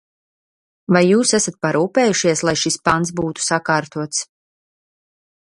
[0.95, 4.25] Vai jūs esat parūpējušies, lai šis pants būtu sakārtots?